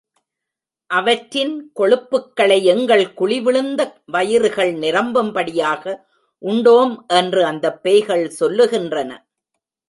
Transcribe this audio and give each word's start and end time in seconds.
அவற்றின் 0.87 1.71
கொழுப்புக்களை 1.79 2.63
எங்கள் 2.63 3.13
குழி 3.13 3.41
விழுந்த 3.41 4.01
வயிறுகள் 4.05 4.73
நிரம்பும்படியாக 4.73 5.95
உண்டோம் 6.41 6.95
என்று 7.07 7.45
அந்தப் 7.45 7.83
பேய்கள் 7.83 8.33
சொல்லுகின்றன. 8.39 9.11